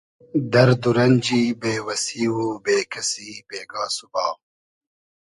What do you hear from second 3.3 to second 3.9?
بېگا